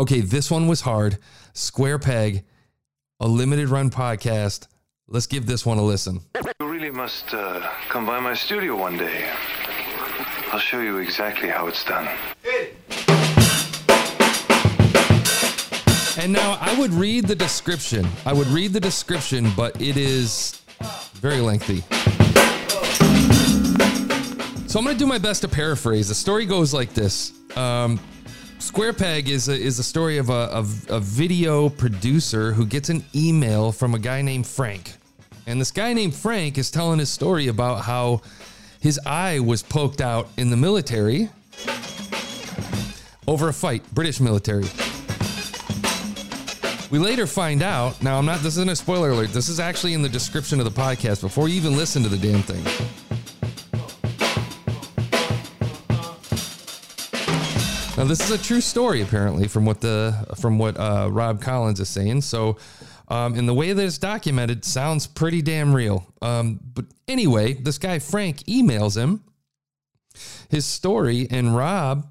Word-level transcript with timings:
Okay, 0.00 0.20
this 0.22 0.50
one 0.50 0.66
was 0.66 0.80
hard. 0.80 1.18
Square 1.52 2.00
Peg, 2.00 2.44
a 3.20 3.28
limited 3.28 3.68
run 3.68 3.90
podcast. 3.90 4.66
Let's 5.06 5.28
give 5.28 5.46
this 5.46 5.64
one 5.64 5.78
a 5.78 5.82
listen. 5.82 6.20
You 6.58 6.66
really 6.66 6.90
must 6.90 7.32
uh, 7.32 7.60
come 7.90 8.04
by 8.04 8.18
my 8.18 8.34
studio 8.34 8.74
one 8.74 8.96
day. 8.96 9.30
I'll 10.50 10.58
show 10.58 10.80
you 10.80 10.98
exactly 10.98 11.48
how 11.48 11.68
it's 11.68 11.84
done. 11.84 12.08
And 16.18 16.32
now 16.32 16.58
I 16.60 16.74
would 16.76 16.92
read 16.92 17.28
the 17.28 17.36
description. 17.36 18.04
I 18.26 18.32
would 18.32 18.48
read 18.48 18.72
the 18.72 18.80
description, 18.80 19.52
but 19.56 19.80
it 19.80 19.96
is 19.96 20.60
very 21.14 21.40
lengthy. 21.40 21.82
So 24.66 24.80
I'm 24.80 24.84
going 24.84 24.96
to 24.96 24.98
do 24.98 25.06
my 25.06 25.18
best 25.18 25.42
to 25.42 25.48
paraphrase. 25.48 26.08
The 26.08 26.16
story 26.16 26.46
goes 26.46 26.74
like 26.74 26.94
this. 26.94 27.32
Um, 27.56 28.00
Square 28.64 28.94
Peg 28.94 29.28
is 29.28 29.50
a, 29.50 29.52
is 29.52 29.78
a 29.78 29.84
story 29.84 30.16
of 30.16 30.30
a, 30.30 30.48
of 30.50 30.90
a 30.90 30.98
video 30.98 31.68
producer 31.68 32.54
who 32.54 32.64
gets 32.64 32.88
an 32.88 33.04
email 33.14 33.70
from 33.70 33.94
a 33.94 33.98
guy 33.98 34.22
named 34.22 34.46
Frank. 34.46 34.94
And 35.46 35.60
this 35.60 35.70
guy 35.70 35.92
named 35.92 36.14
Frank 36.14 36.56
is 36.56 36.70
telling 36.70 36.98
his 36.98 37.10
story 37.10 37.48
about 37.48 37.84
how 37.84 38.22
his 38.80 38.98
eye 39.04 39.38
was 39.38 39.62
poked 39.62 40.00
out 40.00 40.28
in 40.38 40.48
the 40.48 40.56
military 40.56 41.28
over 43.28 43.50
a 43.50 43.52
fight, 43.52 43.82
British 43.92 44.18
military. 44.18 44.64
We 46.90 46.98
later 46.98 47.26
find 47.26 47.62
out. 47.62 48.02
Now, 48.02 48.16
I'm 48.16 48.24
not. 48.24 48.38
This 48.38 48.54
isn't 48.54 48.70
a 48.70 48.76
spoiler 48.76 49.10
alert. 49.10 49.28
This 49.28 49.50
is 49.50 49.60
actually 49.60 49.92
in 49.92 50.00
the 50.00 50.08
description 50.08 50.58
of 50.58 50.64
the 50.64 50.80
podcast 50.80 51.20
before 51.20 51.50
you 51.50 51.56
even 51.56 51.76
listen 51.76 52.02
to 52.02 52.08
the 52.08 52.16
damn 52.16 52.40
thing. 52.40 53.03
Now, 58.04 58.08
this 58.08 58.20
is 58.20 58.30
a 58.30 58.36
true 58.36 58.60
story, 58.60 59.00
apparently, 59.00 59.48
from 59.48 59.64
what 59.64 59.80
the 59.80 60.26
from 60.38 60.58
what 60.58 60.76
uh, 60.76 61.08
Rob 61.10 61.40
Collins 61.40 61.80
is 61.80 61.88
saying. 61.88 62.20
So, 62.20 62.58
um, 63.08 63.34
in 63.34 63.46
the 63.46 63.54
way 63.54 63.72
that 63.72 63.82
it's 63.82 63.96
documented, 63.96 64.62
sounds 64.62 65.06
pretty 65.06 65.40
damn 65.40 65.74
real. 65.74 66.06
Um, 66.20 66.60
but 66.74 66.84
anyway, 67.08 67.54
this 67.54 67.78
guy 67.78 68.00
Frank 68.00 68.40
emails 68.42 68.94
him 68.94 69.24
his 70.50 70.66
story, 70.66 71.26
and 71.30 71.56
Rob 71.56 72.06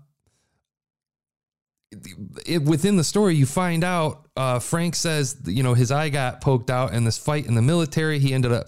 it, 2.46 2.64
within 2.64 2.98
the 2.98 3.04
story, 3.04 3.36
you 3.36 3.46
find 3.46 3.84
out 3.84 4.28
uh, 4.36 4.60
Frank 4.60 4.96
says 4.96 5.38
you 5.46 5.64
know 5.64 5.74
his 5.74 5.92
eye 5.92 6.10
got 6.10 6.42
poked 6.42 6.70
out 6.70 6.94
in 6.94 7.04
this 7.04 7.18
fight 7.18 7.46
in 7.46 7.56
the 7.56 7.62
military. 7.62 8.20
He 8.20 8.34
ended 8.34 8.52
up 8.52 8.68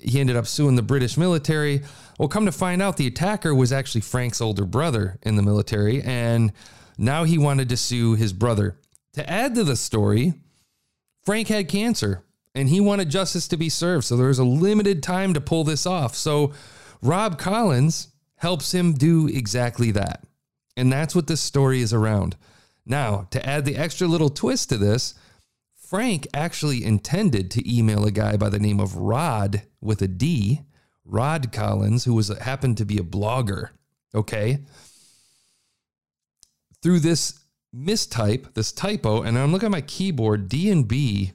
he 0.00 0.20
ended 0.20 0.36
up 0.36 0.46
suing 0.46 0.76
the 0.76 0.82
British 0.82 1.16
military. 1.16 1.82
Well, 2.18 2.28
come 2.28 2.46
to 2.46 2.52
find 2.52 2.80
out, 2.80 2.96
the 2.96 3.06
attacker 3.06 3.54
was 3.54 3.72
actually 3.72 4.02
Frank's 4.02 4.40
older 4.40 4.64
brother 4.64 5.18
in 5.22 5.36
the 5.36 5.42
military, 5.42 6.02
and 6.02 6.52
now 6.98 7.24
he 7.24 7.38
wanted 7.38 7.68
to 7.70 7.76
sue 7.76 8.14
his 8.14 8.32
brother. 8.32 8.76
To 9.14 9.28
add 9.28 9.54
to 9.56 9.64
the 9.64 9.76
story, 9.76 10.34
Frank 11.24 11.48
had 11.48 11.68
cancer 11.68 12.22
and 12.54 12.68
he 12.68 12.80
wanted 12.80 13.10
justice 13.10 13.48
to 13.48 13.56
be 13.56 13.68
served. 13.68 14.04
So 14.04 14.16
there 14.16 14.28
was 14.28 14.38
a 14.38 14.44
limited 14.44 15.02
time 15.02 15.34
to 15.34 15.40
pull 15.40 15.64
this 15.64 15.86
off. 15.86 16.14
So 16.14 16.52
Rob 17.02 17.38
Collins 17.38 18.08
helps 18.36 18.72
him 18.72 18.92
do 18.92 19.28
exactly 19.28 19.90
that. 19.92 20.24
And 20.76 20.92
that's 20.92 21.14
what 21.14 21.26
this 21.26 21.40
story 21.40 21.80
is 21.80 21.92
around. 21.92 22.36
Now, 22.84 23.28
to 23.30 23.46
add 23.46 23.64
the 23.64 23.76
extra 23.76 24.06
little 24.06 24.30
twist 24.30 24.68
to 24.70 24.76
this, 24.76 25.14
Frank 25.76 26.26
actually 26.32 26.84
intended 26.84 27.50
to 27.50 27.76
email 27.76 28.04
a 28.04 28.10
guy 28.10 28.36
by 28.36 28.48
the 28.48 28.58
name 28.58 28.80
of 28.80 28.96
Rod 28.96 29.62
with 29.80 30.02
a 30.02 30.08
D, 30.08 30.62
Rod 31.04 31.52
Collins, 31.52 32.04
who 32.04 32.14
was 32.14 32.28
happened 32.28 32.78
to 32.78 32.84
be 32.84 32.98
a 32.98 33.02
blogger. 33.02 33.70
Okay. 34.14 34.60
Through 36.82 37.00
this 37.00 37.38
mistype, 37.74 38.54
this 38.54 38.72
typo, 38.72 39.22
and 39.22 39.38
I'm 39.38 39.52
looking 39.52 39.66
at 39.66 39.72
my 39.72 39.80
keyboard, 39.82 40.48
D 40.48 40.70
and 40.70 40.88
B 40.88 41.32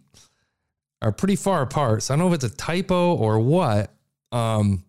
are 1.01 1.11
pretty 1.11 1.35
far 1.35 1.61
apart. 1.61 2.03
So 2.03 2.13
I 2.13 2.17
don't 2.17 2.25
know 2.27 2.33
if 2.33 2.43
it's 2.43 2.53
a 2.53 2.57
typo 2.57 3.15
or 3.15 3.39
what. 3.39 3.93
Um, 4.31 4.83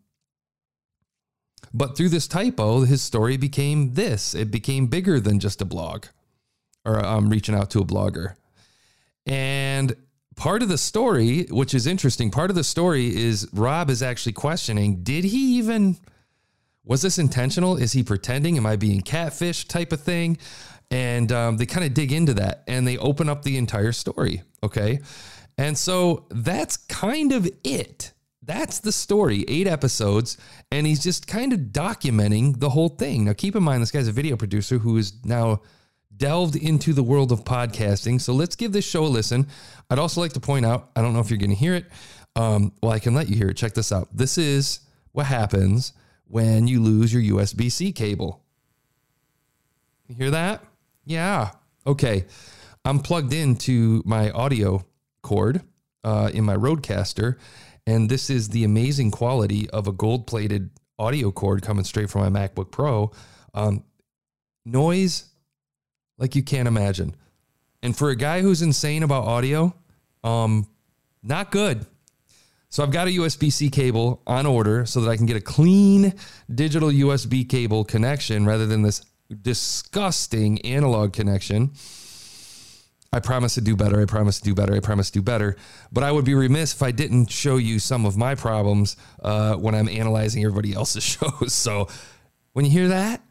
but 1.72 1.96
through 1.96 2.08
this 2.08 2.26
typo, 2.26 2.80
his 2.80 3.02
story 3.02 3.36
became 3.36 3.94
this. 3.94 4.34
It 4.34 4.50
became 4.50 4.86
bigger 4.86 5.20
than 5.20 5.38
just 5.38 5.60
a 5.60 5.66
blog 5.66 6.06
or 6.84 7.04
um, 7.04 7.28
reaching 7.28 7.54
out 7.54 7.70
to 7.70 7.80
a 7.80 7.84
blogger. 7.84 8.34
And 9.26 9.94
part 10.36 10.62
of 10.62 10.68
the 10.68 10.78
story, 10.78 11.44
which 11.50 11.74
is 11.74 11.86
interesting, 11.86 12.30
part 12.30 12.50
of 12.50 12.56
the 12.56 12.64
story 12.64 13.14
is 13.14 13.48
Rob 13.52 13.90
is 13.90 14.02
actually 14.02 14.32
questioning 14.32 15.02
did 15.02 15.24
he 15.24 15.58
even, 15.58 15.98
was 16.84 17.02
this 17.02 17.18
intentional? 17.18 17.76
Is 17.76 17.92
he 17.92 18.02
pretending? 18.02 18.56
Am 18.56 18.66
I 18.66 18.76
being 18.76 19.02
catfish 19.02 19.66
type 19.66 19.92
of 19.92 20.00
thing? 20.00 20.38
And 20.90 21.30
um, 21.32 21.58
they 21.58 21.66
kind 21.66 21.84
of 21.84 21.92
dig 21.92 22.12
into 22.12 22.32
that 22.34 22.64
and 22.66 22.86
they 22.86 22.96
open 22.96 23.28
up 23.28 23.42
the 23.42 23.58
entire 23.58 23.92
story. 23.92 24.42
Okay. 24.62 25.00
And 25.58 25.76
so 25.76 26.26
that's 26.30 26.76
kind 26.76 27.32
of 27.32 27.48
it. 27.64 28.12
That's 28.40 28.78
the 28.78 28.92
story, 28.92 29.44
eight 29.46 29.66
episodes, 29.66 30.38
and 30.72 30.86
he's 30.86 31.02
just 31.02 31.26
kind 31.26 31.52
of 31.52 31.58
documenting 31.58 32.58
the 32.58 32.70
whole 32.70 32.88
thing. 32.88 33.26
Now, 33.26 33.34
keep 33.34 33.54
in 33.54 33.62
mind, 33.62 33.82
this 33.82 33.90
guy's 33.90 34.08
a 34.08 34.12
video 34.12 34.36
producer 34.36 34.78
who 34.78 34.96
is 34.96 35.22
now 35.22 35.60
delved 36.18 36.56
into 36.56 36.92
the 36.92 37.02
world 37.02 37.32
of 37.32 37.44
podcasting. 37.44 38.20
So 38.20 38.32
let's 38.34 38.56
give 38.56 38.72
this 38.72 38.84
show 38.84 39.04
a 39.04 39.06
listen. 39.06 39.46
I'd 39.88 39.98
also 39.98 40.20
like 40.20 40.32
to 40.34 40.40
point 40.40 40.66
out, 40.66 40.90
I 40.94 41.00
don't 41.00 41.14
know 41.14 41.20
if 41.20 41.30
you're 41.30 41.38
going 41.38 41.50
to 41.50 41.56
hear 41.56 41.74
it. 41.74 41.86
Um, 42.36 42.72
well, 42.82 42.92
I 42.92 42.98
can 42.98 43.14
let 43.14 43.28
you 43.28 43.36
hear 43.36 43.48
it. 43.48 43.56
Check 43.56 43.74
this 43.74 43.90
out. 43.90 44.08
This 44.12 44.36
is 44.36 44.80
what 45.12 45.26
happens 45.26 45.92
when 46.26 46.66
you 46.66 46.82
lose 46.82 47.12
your 47.12 47.22
USB 47.36 47.72
C 47.72 47.92
cable. 47.92 48.42
You 50.08 50.14
hear 50.14 50.30
that? 50.30 50.64
Yeah. 51.04 51.52
Okay. 51.86 52.26
I'm 52.84 53.00
plugged 53.00 53.32
into 53.32 54.02
my 54.04 54.30
audio 54.30 54.84
cord 55.22 55.62
uh, 56.04 56.30
in 56.32 56.44
my 56.44 56.56
Rodecaster, 56.56 57.36
and 57.86 58.08
this 58.08 58.30
is 58.30 58.50
the 58.50 58.64
amazing 58.64 59.10
quality 59.10 59.68
of 59.70 59.88
a 59.88 59.92
gold 59.92 60.26
plated 60.26 60.70
audio 60.98 61.30
cord 61.30 61.62
coming 61.62 61.84
straight 61.84 62.08
from 62.08 62.32
my 62.32 62.40
MacBook 62.40 62.70
Pro. 62.70 63.10
Um, 63.54 63.84
noise 64.64 65.24
like 66.18 66.34
you 66.36 66.42
can't 66.42 66.68
imagine. 66.68 67.14
And 67.82 67.96
for 67.96 68.10
a 68.10 68.16
guy 68.16 68.42
who's 68.42 68.60
insane 68.60 69.02
about 69.02 69.24
audio, 69.24 69.74
um, 70.24 70.66
not 71.22 71.50
good. 71.50 71.86
So 72.70 72.82
I've 72.82 72.90
got 72.90 73.06
a 73.06 73.10
USB 73.10 73.50
C 73.50 73.70
cable 73.70 74.20
on 74.26 74.44
order 74.44 74.84
so 74.84 75.00
that 75.00 75.10
I 75.10 75.16
can 75.16 75.26
get 75.26 75.36
a 75.36 75.40
clean 75.40 76.12
digital 76.54 76.90
USB 76.90 77.48
cable 77.48 77.84
connection 77.84 78.44
rather 78.44 78.66
than 78.66 78.82
this 78.82 79.04
disgusting 79.42 80.60
analog 80.62 81.12
connection. 81.12 81.72
I 83.10 83.20
promise 83.20 83.54
to 83.54 83.62
do 83.62 83.74
better. 83.74 84.02
I 84.02 84.04
promise 84.04 84.38
to 84.38 84.44
do 84.44 84.54
better. 84.54 84.74
I 84.74 84.80
promise 84.80 85.10
to 85.10 85.20
do 85.20 85.22
better. 85.22 85.56
But 85.90 86.04
I 86.04 86.12
would 86.12 86.26
be 86.26 86.34
remiss 86.34 86.74
if 86.74 86.82
I 86.82 86.90
didn't 86.90 87.30
show 87.30 87.56
you 87.56 87.78
some 87.78 88.04
of 88.04 88.18
my 88.18 88.34
problems 88.34 88.96
uh, 89.22 89.54
when 89.54 89.74
I'm 89.74 89.88
analyzing 89.88 90.44
everybody 90.44 90.74
else's 90.74 91.02
shows. 91.18 91.54
So 91.54 91.88
when 92.52 92.66
you 92.66 92.70
hear 92.70 92.88
that, 92.88 93.22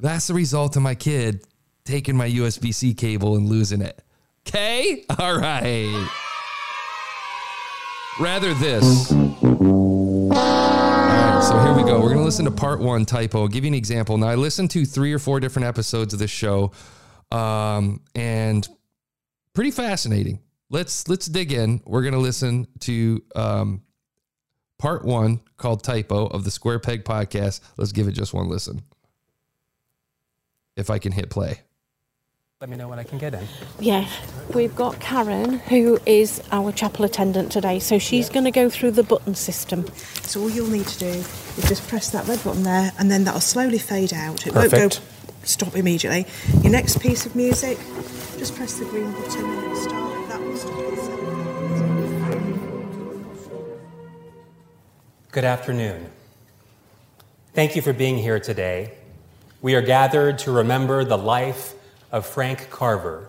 that's 0.00 0.26
the 0.26 0.34
result 0.34 0.76
of 0.76 0.82
my 0.82 0.94
kid 0.94 1.44
taking 1.84 2.16
my 2.16 2.28
USB 2.28 2.74
C 2.74 2.94
cable 2.94 3.36
and 3.36 3.48
losing 3.48 3.82
it. 3.82 4.02
Okay? 4.46 5.04
All 5.18 5.38
right. 5.38 6.08
Rather 8.20 8.54
this. 8.54 9.12
All 9.12 10.28
right, 10.30 11.42
so 11.42 11.58
here 11.60 11.74
we 11.74 11.82
go. 11.82 12.00
We're 12.00 12.08
going 12.08 12.18
to 12.18 12.24
listen 12.24 12.44
to 12.44 12.50
part 12.50 12.80
one 12.80 13.04
typo. 13.04 13.42
I'll 13.42 13.48
give 13.48 13.64
you 13.64 13.68
an 13.68 13.74
example. 13.74 14.16
Now, 14.18 14.28
I 14.28 14.34
listened 14.36 14.70
to 14.72 14.84
three 14.84 15.12
or 15.12 15.18
four 15.18 15.40
different 15.40 15.66
episodes 15.66 16.12
of 16.12 16.20
this 16.20 16.30
show, 16.30 16.72
um, 17.32 18.00
and 18.14 18.66
pretty 19.52 19.72
fascinating. 19.72 20.40
Let's 20.70 21.08
let's 21.08 21.26
dig 21.26 21.52
in. 21.52 21.82
We're 21.84 22.02
going 22.02 22.14
to 22.14 22.20
listen 22.20 22.68
to 22.80 23.22
um, 23.34 23.82
part 24.78 25.04
one 25.04 25.40
called 25.56 25.82
typo 25.82 26.26
of 26.26 26.44
the 26.44 26.50
Square 26.50 26.80
Peg 26.80 27.04
podcast. 27.04 27.60
Let's 27.76 27.92
give 27.92 28.06
it 28.06 28.12
just 28.12 28.32
one 28.32 28.48
listen. 28.48 28.82
If 30.76 30.88
I 30.88 30.98
can 30.98 31.12
hit 31.12 31.30
play. 31.30 31.60
Let 32.64 32.70
me 32.70 32.76
know 32.78 32.88
when 32.88 32.98
I 32.98 33.02
can 33.02 33.18
get 33.18 33.34
in. 33.34 33.46
Yeah, 33.78 34.08
we've 34.54 34.74
got 34.74 34.98
Karen, 34.98 35.58
who 35.58 35.98
is 36.06 36.42
our 36.50 36.72
chapel 36.72 37.04
attendant 37.04 37.52
today, 37.52 37.78
so 37.78 37.98
she's 37.98 38.30
going 38.30 38.44
to 38.44 38.50
go 38.50 38.70
through 38.70 38.92
the 38.92 39.02
button 39.02 39.34
system. 39.34 39.86
So 40.22 40.40
all 40.40 40.48
you'll 40.48 40.70
need 40.70 40.86
to 40.86 40.98
do 40.98 41.08
is 41.08 41.68
just 41.68 41.86
press 41.88 42.08
that 42.12 42.26
red 42.26 42.42
button 42.42 42.62
there, 42.62 42.90
and 42.98 43.10
then 43.10 43.24
that'll 43.24 43.42
slowly 43.42 43.76
fade 43.76 44.14
out. 44.14 44.46
It 44.46 44.54
Perfect. 44.54 44.72
won't 44.72 44.94
go 44.94 45.00
stop 45.42 45.76
immediately. 45.76 46.26
Your 46.62 46.72
next 46.72 47.02
piece 47.02 47.26
of 47.26 47.36
music, 47.36 47.76
just 48.38 48.56
press 48.56 48.78
the 48.78 48.86
green 48.86 49.12
button 49.12 49.44
and 49.44 49.64
it'll 49.64 49.76
start. 49.76 50.28
That 50.30 50.40
will 50.40 50.56
stop 50.56 50.80
itself. 50.90 51.20
Good 55.32 55.44
afternoon. 55.44 56.10
Thank 57.52 57.76
you 57.76 57.82
for 57.82 57.92
being 57.92 58.16
here 58.16 58.40
today. 58.40 58.94
We 59.60 59.74
are 59.74 59.82
gathered 59.82 60.38
to 60.38 60.50
remember 60.50 61.04
the 61.04 61.18
life 61.18 61.74
of 62.14 62.24
Frank 62.24 62.70
Carver. 62.70 63.28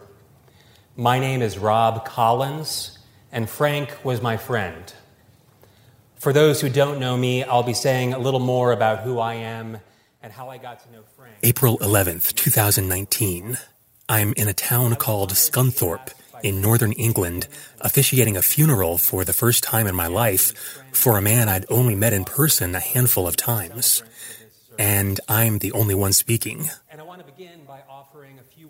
My 0.96 1.18
name 1.18 1.42
is 1.42 1.58
Rob 1.58 2.06
Collins, 2.06 3.00
and 3.32 3.50
Frank 3.50 3.98
was 4.06 4.22
my 4.22 4.38
friend. 4.38 4.94
For 6.18 6.32
those 6.32 6.62
who 6.62 6.70
don't 6.70 7.00
know 7.00 7.18
me, 7.18 7.44
I'll 7.44 7.64
be 7.64 7.74
saying 7.74 8.14
a 8.14 8.20
little 8.20 8.40
more 8.40 8.72
about 8.72 9.00
who 9.00 9.18
I 9.18 9.34
am 9.34 9.80
and 10.22 10.32
how 10.32 10.50
I 10.50 10.60
got 10.60 10.84
to 10.84 10.92
know 10.92 11.02
Frank. 11.18 11.34
April 11.42 11.80
11th, 11.80 12.36
2019. 12.36 13.58
I'm 14.08 14.34
in 14.38 14.48
a 14.48 14.54
town 14.54 14.96
called 14.98 15.32
Scunthorpe 15.32 16.12
in 16.44 16.62
northern 16.62 16.92
England, 16.92 17.48
officiating 17.82 18.38
a 18.38 18.44
funeral 18.44 19.00
for 19.00 19.26
the 19.26 19.34
first 19.34 19.64
time 19.64 19.88
in 19.88 19.96
my 19.96 20.06
life 20.06 20.54
for 20.92 21.18
a 21.18 21.24
man 21.24 21.50
I'd 21.50 21.66
only 21.72 21.96
met 21.96 22.14
in 22.14 22.24
person 22.24 22.76
a 22.76 22.80
handful 22.80 23.28
of 23.28 23.36
times. 23.36 24.04
And 24.78 25.20
I'm 25.28 25.58
the 25.58 25.72
only 25.72 25.96
one 25.96 26.14
speaking. 26.14 26.70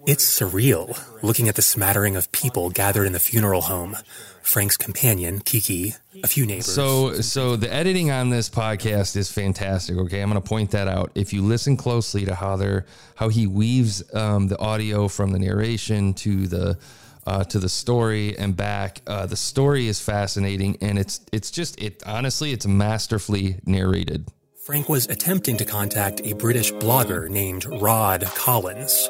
It's 0.07 0.39
surreal 0.39 1.01
looking 1.23 1.49
at 1.49 1.55
the 1.55 1.63
smattering 1.63 2.15
of 2.15 2.31
people 2.31 2.69
gathered 2.69 3.05
in 3.05 3.13
the 3.13 3.19
funeral 3.19 3.61
home. 3.61 3.97
Frank's 4.43 4.77
companion, 4.77 5.39
Kiki, 5.39 5.95
a 6.23 6.27
few 6.27 6.45
neighbors. 6.45 6.71
So, 6.71 7.13
so 7.21 7.55
the 7.55 7.73
editing 7.73 8.11
on 8.11 8.29
this 8.29 8.47
podcast 8.47 9.15
is 9.15 9.31
fantastic. 9.31 9.97
Okay, 9.97 10.21
I'm 10.21 10.29
going 10.29 10.39
to 10.39 10.47
point 10.47 10.69
that 10.71 10.87
out. 10.87 11.11
If 11.15 11.33
you 11.33 11.41
listen 11.41 11.75
closely 11.75 12.23
to 12.25 12.35
how 12.35 12.55
they're 12.55 12.85
how 13.15 13.29
he 13.29 13.47
weaves 13.47 14.03
um, 14.13 14.47
the 14.47 14.59
audio 14.59 15.07
from 15.07 15.31
the 15.31 15.39
narration 15.39 16.13
to 16.15 16.45
the 16.45 16.77
uh, 17.25 17.43
to 17.45 17.57
the 17.57 17.69
story 17.69 18.37
and 18.37 18.55
back, 18.55 19.01
uh, 19.07 19.25
the 19.25 19.35
story 19.35 19.87
is 19.87 19.99
fascinating, 19.99 20.77
and 20.81 20.99
it's 20.99 21.21
it's 21.31 21.49
just 21.49 21.81
it 21.81 22.03
honestly 22.05 22.51
it's 22.51 22.67
masterfully 22.67 23.57
narrated. 23.65 24.29
Frank 24.65 24.89
was 24.89 25.05
attempting 25.05 25.57
to 25.57 25.65
contact 25.65 26.21
a 26.23 26.33
British 26.33 26.71
blogger 26.73 27.29
named 27.29 27.65
Rod 27.65 28.23
Collins, 28.33 29.07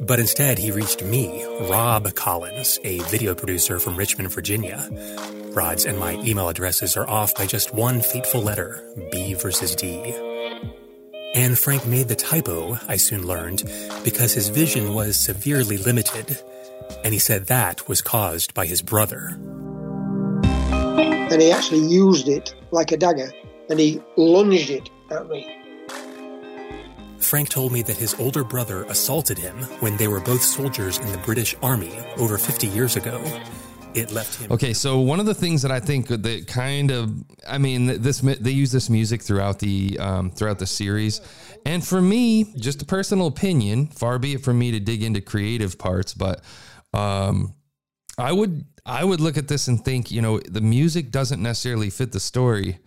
but 0.00 0.18
instead 0.18 0.58
he 0.58 0.70
reached 0.70 1.02
me, 1.02 1.44
Rob 1.68 2.14
Collins, 2.14 2.78
a 2.84 2.98
video 3.10 3.34
producer 3.34 3.78
from 3.78 3.96
Richmond, 3.96 4.32
Virginia. 4.32 4.88
Rod's 5.52 5.84
and 5.84 5.98
my 5.98 6.14
email 6.24 6.48
addresses 6.48 6.96
are 6.96 7.08
off 7.08 7.34
by 7.34 7.46
just 7.46 7.74
one 7.74 8.00
fateful 8.00 8.42
letter, 8.42 8.82
B 9.10 9.34
versus 9.34 9.74
D. 9.74 10.14
And 11.34 11.58
Frank 11.58 11.86
made 11.86 12.08
the 12.08 12.14
typo, 12.14 12.78
I 12.88 12.96
soon 12.96 13.26
learned, 13.26 13.64
because 14.04 14.34
his 14.34 14.48
vision 14.48 14.94
was 14.94 15.16
severely 15.16 15.78
limited, 15.78 16.38
and 17.04 17.12
he 17.12 17.18
said 17.18 17.46
that 17.46 17.88
was 17.88 18.02
caused 18.02 18.54
by 18.54 18.66
his 18.66 18.82
brother. 18.82 19.38
And 21.32 21.40
he 21.40 21.50
actually 21.50 21.86
used 21.86 22.28
it 22.28 22.54
like 22.70 22.92
a 22.92 22.96
dagger 22.96 23.32
and 23.70 23.80
he 23.80 24.02
lunged 24.16 24.70
it 24.70 24.90
at 25.10 25.28
me. 25.28 25.61
Frank 27.24 27.48
told 27.48 27.72
me 27.72 27.82
that 27.82 27.96
his 27.96 28.14
older 28.14 28.44
brother 28.44 28.84
assaulted 28.84 29.38
him 29.38 29.56
when 29.80 29.96
they 29.96 30.08
were 30.08 30.20
both 30.20 30.42
soldiers 30.42 30.98
in 30.98 31.10
the 31.12 31.18
British 31.18 31.54
Army 31.62 31.92
over 32.18 32.38
50 32.38 32.66
years 32.68 32.96
ago. 32.96 33.22
It 33.94 34.10
left 34.10 34.40
him. 34.40 34.50
Okay, 34.50 34.72
so 34.72 35.00
one 35.00 35.20
of 35.20 35.26
the 35.26 35.34
things 35.34 35.62
that 35.62 35.70
I 35.70 35.78
think 35.78 36.08
that 36.08 36.46
kind 36.46 36.90
of, 36.90 37.12
I 37.46 37.58
mean, 37.58 37.86
this 38.00 38.20
they 38.20 38.50
use 38.50 38.72
this 38.72 38.88
music 38.88 39.22
throughout 39.22 39.58
the 39.58 39.98
um, 40.00 40.30
throughout 40.30 40.58
the 40.58 40.66
series, 40.66 41.20
and 41.66 41.86
for 41.86 42.00
me, 42.00 42.54
just 42.56 42.80
a 42.80 42.86
personal 42.86 43.26
opinion, 43.26 43.88
far 43.88 44.18
be 44.18 44.32
it 44.32 44.42
from 44.42 44.58
me 44.58 44.70
to 44.70 44.80
dig 44.80 45.02
into 45.02 45.20
creative 45.20 45.78
parts, 45.78 46.14
but 46.14 46.42
um, 46.94 47.54
I 48.16 48.32
would 48.32 48.64
I 48.84 49.04
would 49.04 49.20
look 49.20 49.36
at 49.36 49.48
this 49.48 49.68
and 49.68 49.84
think, 49.84 50.10
you 50.10 50.22
know, 50.22 50.38
the 50.40 50.60
music 50.60 51.10
doesn't 51.10 51.42
necessarily 51.42 51.90
fit 51.90 52.12
the 52.12 52.20
story 52.20 52.78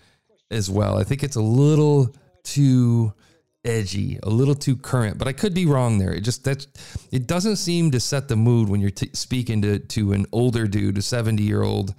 as 0.52 0.70
well. 0.70 0.98
I 0.98 1.04
think 1.04 1.24
it's 1.24 1.38
a 1.38 1.42
little 1.42 2.14
too 2.44 3.14
edgy, 3.66 4.20
a 4.24 4.30
little 4.30 4.56
too 4.56 4.78
current, 4.78 5.18
but 5.18 5.28
I 5.28 5.34
could 5.34 5.54
be 5.54 5.66
wrong 5.66 5.98
there. 5.98 6.14
It 6.14 6.22
just 6.22 6.44
that 6.46 6.66
it 7.12 7.28
doesn't 7.28 7.58
seem 7.58 7.92
to 7.92 8.00
set 8.00 8.28
the 8.28 8.36
mood 8.36 8.70
when 8.70 8.80
you're 8.80 8.92
t- 8.92 9.10
speaking 9.14 9.62
to 9.64 9.80
to 9.80 10.14
an 10.14 10.26
older 10.32 10.68
dude, 10.68 10.98
a 10.98 11.02
70 11.02 11.44
year 11.44 11.64
old, 11.64 11.94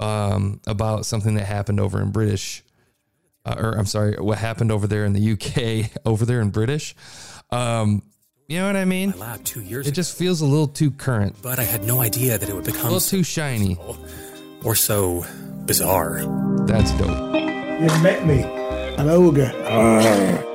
um, 0.00 0.60
about 0.66 1.04
something 1.06 1.34
that 1.34 1.44
happened 1.44 1.80
over 1.80 2.00
in 2.00 2.10
British, 2.10 2.62
uh, 3.44 3.56
or 3.58 3.72
I'm 3.72 3.86
sorry, 3.86 4.14
what 4.18 4.38
happened 4.38 4.72
over 4.72 4.86
there 4.86 5.04
in 5.04 5.12
the 5.12 5.32
UK, 5.32 5.90
over 6.06 6.24
there 6.24 6.40
in 6.40 6.50
British. 6.50 6.94
Um, 7.50 8.02
you 8.48 8.58
know 8.58 8.66
what 8.66 8.76
I 8.76 8.84
mean? 8.84 9.12
lab 9.12 9.44
two 9.44 9.62
years. 9.62 9.86
It 9.86 9.92
just 9.92 10.16
feels 10.16 10.40
a 10.40 10.46
little 10.46 10.68
too 10.68 10.90
current, 10.90 11.36
but 11.42 11.58
I 11.58 11.64
had 11.64 11.84
no 11.84 12.00
idea 12.00 12.38
that 12.38 12.48
it 12.48 12.54
would 12.54 12.64
become 12.64 12.86
a 12.86 12.92
little 12.92 13.00
too 13.00 13.22
shiny 13.22 13.78
or 14.64 14.74
so 14.74 15.24
bizarre. 15.64 16.22
That's 16.66 16.92
dope. 16.92 17.34
You've 17.80 18.02
met 18.02 18.26
me, 18.26 18.42
an 18.42 19.08
ogre. 19.08 20.50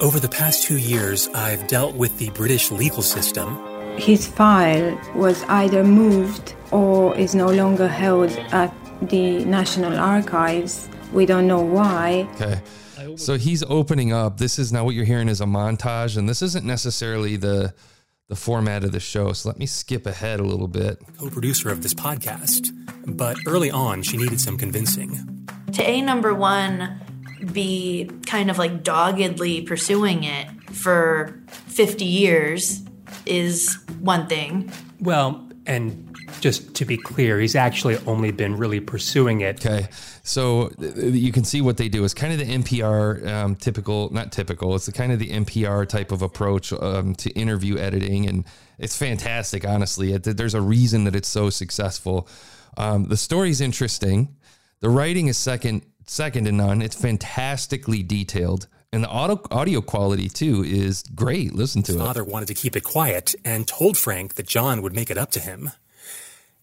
Over 0.00 0.18
the 0.18 0.30
past 0.30 0.62
two 0.62 0.78
years, 0.78 1.28
I've 1.34 1.66
dealt 1.68 1.94
with 1.94 2.16
the 2.16 2.30
British 2.30 2.70
legal 2.70 3.02
system. 3.02 3.58
His 3.98 4.26
file 4.26 4.98
was 5.14 5.44
either 5.44 5.84
moved 5.84 6.54
or 6.70 7.14
is 7.18 7.34
no 7.34 7.50
longer 7.50 7.86
held 7.86 8.30
at 8.50 8.74
the 9.02 9.44
National 9.44 9.98
Archives. 9.98 10.88
We 11.12 11.26
don't 11.26 11.46
know 11.46 11.60
why. 11.60 12.26
Okay. 12.36 12.62
So 13.16 13.36
he's 13.36 13.62
opening 13.64 14.10
up. 14.10 14.38
This 14.38 14.58
is 14.58 14.72
now 14.72 14.86
what 14.86 14.94
you're 14.94 15.04
hearing 15.04 15.28
is 15.28 15.42
a 15.42 15.44
montage, 15.44 16.16
and 16.16 16.26
this 16.26 16.40
isn't 16.40 16.64
necessarily 16.64 17.36
the 17.36 17.74
the 18.28 18.36
format 18.36 18.84
of 18.84 18.92
the 18.92 19.00
show. 19.00 19.34
So 19.34 19.50
let 19.50 19.58
me 19.58 19.66
skip 19.66 20.06
ahead 20.06 20.40
a 20.40 20.44
little 20.44 20.68
bit. 20.68 21.02
Co-producer 21.18 21.68
of 21.68 21.82
this 21.82 21.92
podcast, 21.92 22.70
but 23.06 23.36
early 23.46 23.70
on 23.70 24.02
she 24.02 24.16
needed 24.16 24.40
some 24.40 24.56
convincing. 24.56 25.46
To 25.72 25.82
a 25.82 26.00
number 26.00 26.32
one 26.32 27.00
be 27.52 28.10
kind 28.26 28.50
of 28.50 28.58
like 28.58 28.82
doggedly 28.82 29.62
pursuing 29.62 30.24
it 30.24 30.48
for 30.72 31.42
50 31.48 32.04
years 32.04 32.82
is 33.26 33.78
one 34.00 34.26
thing. 34.26 34.72
Well, 35.00 35.46
and 35.66 36.06
just 36.40 36.74
to 36.76 36.84
be 36.84 36.96
clear, 36.96 37.38
he's 37.40 37.56
actually 37.56 37.98
only 38.06 38.30
been 38.30 38.56
really 38.56 38.80
pursuing 38.80 39.40
it. 39.40 39.64
Okay. 39.64 39.88
So 40.22 40.70
you 40.78 41.32
can 41.32 41.44
see 41.44 41.60
what 41.60 41.76
they 41.76 41.88
do 41.88 42.04
is 42.04 42.14
kind 42.14 42.32
of 42.32 42.38
the 42.38 42.56
NPR 42.56 43.26
um, 43.26 43.56
typical, 43.56 44.10
not 44.12 44.32
typical, 44.32 44.74
it's 44.74 44.86
the 44.86 44.92
kind 44.92 45.12
of 45.12 45.18
the 45.18 45.28
NPR 45.28 45.88
type 45.88 46.12
of 46.12 46.22
approach 46.22 46.72
um, 46.72 47.14
to 47.16 47.30
interview 47.30 47.78
editing. 47.78 48.26
And 48.26 48.44
it's 48.78 48.96
fantastic, 48.96 49.66
honestly. 49.66 50.12
It, 50.12 50.24
there's 50.24 50.54
a 50.54 50.60
reason 50.60 51.04
that 51.04 51.16
it's 51.16 51.28
so 51.28 51.50
successful. 51.50 52.28
Um, 52.76 53.04
the 53.04 53.16
story's 53.16 53.60
interesting. 53.60 54.36
The 54.80 54.88
writing 54.88 55.26
is 55.26 55.36
second 55.36 55.84
second 56.10 56.44
to 56.44 56.52
none. 56.52 56.82
It's 56.82 56.96
fantastically 56.96 58.02
detailed. 58.02 58.66
And 58.92 59.04
the 59.04 59.08
audio, 59.08 59.40
audio 59.52 59.80
quality 59.80 60.28
too 60.28 60.64
is 60.64 61.04
great. 61.14 61.54
Listen 61.54 61.82
to 61.84 61.92
His 61.92 62.00
it. 62.00 62.04
father 62.04 62.24
wanted 62.24 62.48
to 62.48 62.54
keep 62.54 62.74
it 62.74 62.82
quiet 62.82 63.34
and 63.44 63.66
told 63.66 63.96
Frank 63.96 64.34
that 64.34 64.46
John 64.46 64.82
would 64.82 64.92
make 64.92 65.10
it 65.10 65.16
up 65.16 65.30
to 65.32 65.40
him. 65.40 65.70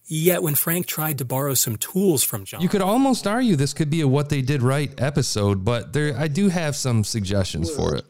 Yet 0.10 0.44
when 0.44 0.56
Frank 0.56 0.86
tried 0.86 1.18
to 1.18 1.26
borrow 1.26 1.54
some 1.54 1.78
tools 1.78 2.24
from 2.24 2.44
John, 2.46 2.62
You 2.62 2.70
could 2.70 2.82
almost 2.82 3.26
argue 3.28 3.56
this 3.56 3.74
could 3.74 3.90
be 3.90 4.02
a 4.02 4.08
what 4.08 4.30
they 4.30 4.42
did 4.42 4.62
right 4.62 4.92
episode, 4.98 5.64
but 5.64 5.94
there 5.94 6.18
I 6.18 6.28
do 6.28 6.50
have 6.50 6.76
some 6.76 7.04
suggestions 7.04 7.70
for 7.70 7.96
it. 7.96 8.06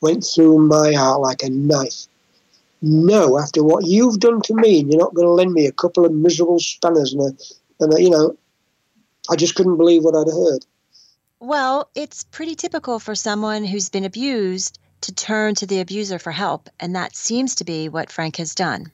Went 0.00 0.24
through 0.24 0.58
my 0.66 0.92
heart 0.92 1.20
like 1.20 1.42
a 1.42 1.50
knife. 1.50 2.06
No, 2.80 3.38
after 3.38 3.62
what 3.62 3.86
you've 3.86 4.18
done 4.18 4.40
to 4.42 4.54
me, 4.54 4.80
you're 4.80 4.98
not 4.98 5.14
going 5.14 5.26
to 5.26 5.32
lend 5.32 5.52
me 5.52 5.66
a 5.66 5.72
couple 5.72 6.04
of 6.04 6.12
miserable 6.12 6.58
spanners 6.58 7.12
and 7.12 7.22
a, 7.22 7.84
and 7.84 7.94
a, 7.94 8.02
you 8.02 8.10
know, 8.10 8.36
I 9.30 9.36
just 9.36 9.54
couldn't 9.54 9.76
believe 9.76 10.02
what 10.02 10.16
I'd 10.16 10.32
heard. 10.32 10.66
Well, 11.46 11.90
it's 11.96 12.22
pretty 12.22 12.54
typical 12.54 13.00
for 13.00 13.16
someone 13.16 13.64
who's 13.64 13.88
been 13.88 14.04
abused 14.04 14.78
to 15.00 15.12
turn 15.12 15.56
to 15.56 15.66
the 15.66 15.80
abuser 15.80 16.20
for 16.20 16.30
help, 16.30 16.70
and 16.78 16.94
that 16.94 17.16
seems 17.16 17.56
to 17.56 17.64
be 17.64 17.88
what 17.88 18.12
Frank 18.12 18.36
has 18.36 18.54
done. 18.54 18.92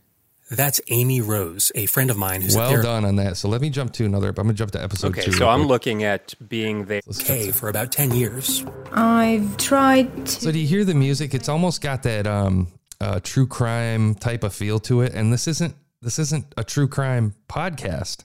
that's 0.50 0.80
Amy 0.88 1.20
Rose, 1.20 1.70
a 1.74 1.84
friend 1.84 2.10
of 2.10 2.16
mine 2.16 2.40
who's 2.40 2.56
Well 2.56 2.70
therapist. 2.70 2.86
done 2.86 3.04
on 3.04 3.16
that. 3.16 3.36
So 3.36 3.50
let 3.50 3.60
me 3.60 3.68
jump 3.68 3.92
to 3.92 4.06
another. 4.06 4.28
I'm 4.30 4.34
going 4.34 4.48
to 4.48 4.54
jump 4.54 4.70
to 4.72 4.82
episode 4.82 5.08
Okay, 5.12 5.24
two. 5.26 5.32
so 5.32 5.46
I'm 5.46 5.60
quick. 5.60 5.68
looking 5.68 6.04
at 6.04 6.32
being 6.48 6.86
the 6.86 7.02
K 7.22 7.50
for 7.50 7.68
about 7.68 7.92
10 7.92 8.12
years. 8.14 8.64
I've 8.92 9.58
tried 9.58 10.24
to. 10.24 10.32
So 10.32 10.50
do 10.50 10.58
you 10.58 10.66
hear 10.66 10.86
the 10.86 10.94
music? 10.94 11.34
It's 11.34 11.50
almost 11.50 11.82
got 11.82 12.02
that 12.04 12.26
um, 12.26 12.68
uh, 12.98 13.20
true 13.22 13.46
crime 13.46 14.14
type 14.14 14.42
of 14.42 14.54
feel 14.54 14.78
to 14.80 15.02
it, 15.02 15.12
and 15.12 15.30
this 15.30 15.46
isn't 15.48 15.74
this 16.00 16.18
isn't 16.18 16.46
a 16.56 16.64
true 16.64 16.88
crime 16.88 17.34
podcast. 17.50 18.24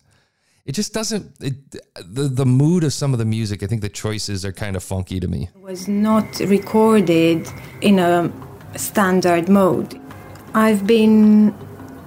It 0.65 0.72
just 0.74 0.93
doesn't. 0.93 1.36
It, 1.41 1.72
the 2.05 2.29
the 2.29 2.46
mood 2.46 2.84
of 2.84 2.93
some 2.93 3.12
of 3.13 3.20
the 3.20 3.25
music. 3.25 3.63
I 3.63 3.67
think 3.67 3.82
the 3.82 3.89
choices 3.89 4.46
are 4.46 4.53
kind 4.53 4.75
of 4.75 4.84
funky 4.84 5.20
to 5.20 5.27
me. 5.27 5.50
was 5.55 5.88
not 5.88 6.39
recorded 6.39 7.50
in 7.82 8.00
a 8.00 8.32
standard 8.77 9.50
mode. 9.50 10.00
I've 10.53 10.86
been 10.88 11.53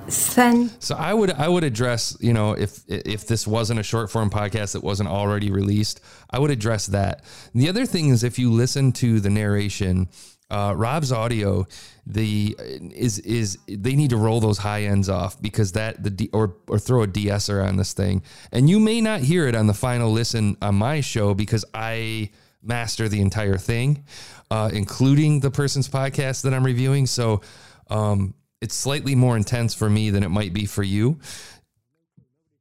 sent 0.08 0.82
So 0.82 0.94
I 0.94 1.12
would 1.12 1.32
I 1.32 1.48
would 1.48 1.64
address 1.64 2.16
you 2.20 2.32
know 2.32 2.52
if 2.52 2.80
if 2.88 3.26
this 3.26 3.46
wasn't 3.46 3.80
a 3.80 3.82
short 3.82 4.10
form 4.10 4.30
podcast 4.30 4.72
that 4.72 4.82
wasn't 4.82 5.08
already 5.08 5.50
released, 5.50 6.00
I 6.30 6.38
would 6.38 6.50
address 6.50 6.86
that. 6.86 7.24
And 7.52 7.62
the 7.62 7.68
other 7.68 7.86
thing 7.86 8.08
is 8.10 8.22
if 8.22 8.38
you 8.38 8.50
listen 8.50 8.92
to 8.92 9.20
the 9.20 9.30
narration, 9.30 10.08
uh, 10.50 10.74
Rob's 10.76 11.12
audio, 11.12 11.66
the 12.06 12.56
is 12.58 13.18
is 13.20 13.58
they 13.68 13.94
need 13.96 14.10
to 14.10 14.16
roll 14.16 14.40
those 14.40 14.58
high 14.58 14.84
ends 14.84 15.08
off 15.08 15.40
because 15.40 15.72
that 15.72 16.02
the 16.02 16.10
D, 16.10 16.30
or 16.32 16.56
or 16.68 16.78
throw 16.78 17.02
a 17.02 17.06
de-esser 17.06 17.60
on 17.60 17.76
this 17.76 17.92
thing, 17.92 18.22
and 18.52 18.70
you 18.70 18.78
may 18.78 19.00
not 19.00 19.20
hear 19.20 19.48
it 19.48 19.54
on 19.54 19.66
the 19.66 19.74
final 19.74 20.10
listen 20.10 20.56
on 20.62 20.76
my 20.76 21.00
show 21.00 21.34
because 21.34 21.64
I 21.74 22.30
master 22.62 23.08
the 23.08 23.20
entire 23.20 23.58
thing, 23.58 24.04
uh, 24.50 24.70
including 24.72 25.40
the 25.40 25.50
person's 25.50 25.88
podcast 25.88 26.42
that 26.42 26.54
I'm 26.54 26.64
reviewing. 26.64 27.06
So. 27.06 27.40
Um, 27.88 28.34
it's 28.60 28.74
slightly 28.74 29.14
more 29.14 29.36
intense 29.36 29.74
for 29.74 29.88
me 29.88 30.10
than 30.10 30.22
it 30.22 30.30
might 30.30 30.52
be 30.52 30.64
for 30.64 30.82
you. 30.82 31.18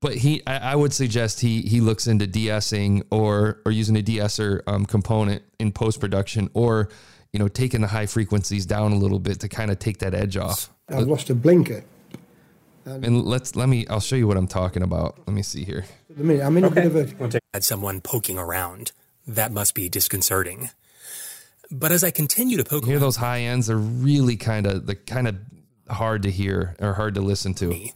But 0.02 0.16
he, 0.16 0.46
I, 0.46 0.74
I 0.74 0.76
would 0.76 0.94
suggest 0.94 1.40
he 1.40 1.62
he 1.62 1.82
looks 1.82 2.06
into 2.06 2.28
de-essing 2.28 3.04
or 3.10 3.62
or 3.66 3.72
using 3.72 3.96
a 3.96 4.02
de-esser 4.02 4.62
um, 4.68 4.86
component 4.86 5.42
in 5.58 5.72
post 5.72 6.00
production, 6.00 6.50
or 6.54 6.90
you 7.36 7.40
know 7.40 7.50
taking 7.50 7.82
the 7.82 7.88
high 7.88 8.06
frequencies 8.06 8.66
down 8.66 8.94
a 8.94 8.96
little 8.96 9.20
bit 9.20 9.42
to 9.42 9.50
kind 9.50 9.70
of 9.70 9.78
take 9.78 9.98
that 9.98 10.14
edge 10.14 10.38
off. 10.38 10.70
I've 10.88 11.06
lost 11.06 11.30
a 11.30 11.36
blinker. 11.36 11.84
And 12.86 13.26
let's 13.26 13.58
let 13.58 13.68
me. 13.68 13.86
I'll 13.90 14.00
show 14.00 14.16
you 14.16 14.26
what 14.26 14.38
I'm 14.38 14.48
talking 14.48 14.82
about. 14.82 15.18
Let 15.28 15.34
me 15.34 15.42
see 15.42 15.66
here. 15.66 15.84
I 16.18 16.22
mean, 16.22 16.40
I'm 16.40 16.56
in 16.56 16.64
a 16.64 16.70
bit 16.70 16.86
of 16.86 16.96
a. 16.96 17.40
Had 17.54 17.66
someone 17.66 18.00
poking 18.00 18.38
around. 18.38 18.94
That 19.28 19.52
must 19.52 19.74
be 19.74 19.90
disconcerting. 19.90 20.70
But 21.70 21.92
as 21.92 22.06
I 22.06 22.12
continue 22.12 22.56
to 22.56 22.64
poke, 22.64 22.84
You 22.84 22.92
hear 22.92 23.00
those 23.00 23.18
high 23.18 23.42
ends 23.42 23.70
are 23.70 23.78
really 23.78 24.38
kind 24.38 24.66
of 24.66 24.86
the 24.86 24.96
kind 24.96 25.28
of 25.28 25.36
hard 25.90 26.24
to 26.24 26.32
hear 26.32 26.78
or 26.80 26.94
hard 26.94 27.16
to 27.16 27.22
listen 27.22 27.54
to. 27.56 27.90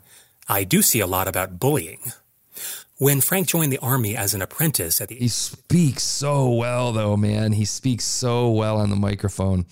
I 0.50 0.66
do 0.66 0.82
see 0.82 1.00
a 1.00 1.08
lot 1.08 1.30
about 1.30 1.62
bullying. 1.62 2.00
When 3.00 3.22
Frank 3.22 3.48
joined 3.48 3.72
the 3.72 3.78
army 3.80 4.18
as 4.18 4.34
an 4.34 4.42
apprentice 4.42 5.00
at 5.00 5.08
the 5.08 5.16
He 5.16 5.30
speaks 5.30 6.04
so 6.04 6.50
well, 6.52 6.92
though, 6.92 7.16
man. 7.16 7.54
He 7.54 7.64
speaks 7.64 8.04
so 8.04 8.50
well 8.50 8.78
on 8.78 8.90
the 8.90 8.98
microphone. 8.98 9.66